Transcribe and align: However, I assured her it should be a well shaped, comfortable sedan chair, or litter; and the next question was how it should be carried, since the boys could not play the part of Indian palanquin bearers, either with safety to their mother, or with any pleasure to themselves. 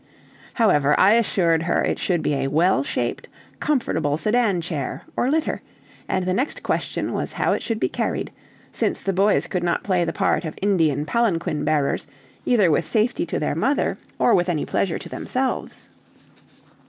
However, 0.55 0.99
I 0.99 1.13
assured 1.13 1.61
her 1.61 1.83
it 1.83 1.99
should 1.99 2.23
be 2.23 2.33
a 2.33 2.47
well 2.47 2.81
shaped, 2.81 3.29
comfortable 3.59 4.17
sedan 4.17 4.59
chair, 4.59 5.03
or 5.15 5.29
litter; 5.29 5.61
and 6.07 6.25
the 6.25 6.33
next 6.33 6.63
question 6.63 7.13
was 7.13 7.33
how 7.33 7.51
it 7.51 7.61
should 7.61 7.79
be 7.79 7.87
carried, 7.87 8.31
since 8.71 8.99
the 8.99 9.13
boys 9.13 9.45
could 9.45 9.63
not 9.63 9.83
play 9.83 10.03
the 10.03 10.11
part 10.11 10.43
of 10.43 10.57
Indian 10.59 11.05
palanquin 11.05 11.63
bearers, 11.63 12.07
either 12.47 12.71
with 12.71 12.87
safety 12.87 13.27
to 13.27 13.37
their 13.39 13.53
mother, 13.53 13.99
or 14.17 14.33
with 14.33 14.49
any 14.49 14.65
pleasure 14.65 14.97
to 14.97 15.07
themselves. 15.07 15.91